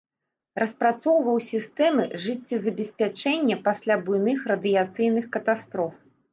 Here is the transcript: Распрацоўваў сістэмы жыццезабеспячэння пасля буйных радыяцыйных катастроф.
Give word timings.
Распрацоўваў 0.61 1.37
сістэмы 1.49 2.07
жыццезабеспячэння 2.25 3.61
пасля 3.69 4.01
буйных 4.11 4.39
радыяцыйных 4.55 5.33
катастроф. 5.41 5.97